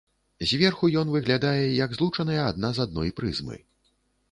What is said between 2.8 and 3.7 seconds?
з адной прызмы.